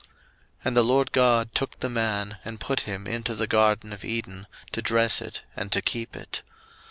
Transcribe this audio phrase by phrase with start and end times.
[0.01, 0.09] 01:002:015
[0.65, 4.47] And the LORD God took the man, and put him into the garden of Eden
[4.71, 6.41] to dress it and to keep it.